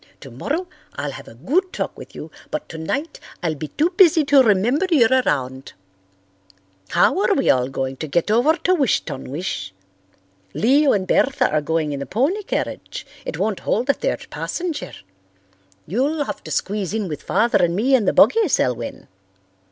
[0.19, 4.41] Tomorrow I'll have a good talk with you, but tonight I'll be too busy to
[4.41, 5.73] remember you're around.
[6.89, 9.75] How are we all going to get over to Wish ton wish?
[10.55, 13.05] Leo and Bertha are going in the pony carriage.
[13.27, 14.93] It won't hold a third passenger.
[15.85, 19.07] You'll have to squeeze in with Father and me in the buggy, Selwyn."